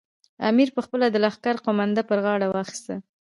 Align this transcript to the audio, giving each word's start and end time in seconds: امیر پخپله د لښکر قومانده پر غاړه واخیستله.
امیر 0.49 0.69
پخپله 0.77 1.07
د 1.09 1.15
لښکر 1.23 1.55
قومانده 1.65 2.01
پر 2.09 2.17
غاړه 2.25 2.47
واخیستله. 2.49 2.97